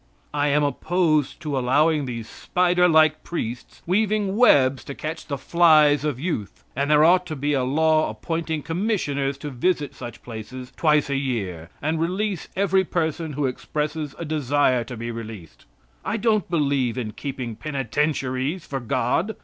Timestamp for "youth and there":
6.19-7.03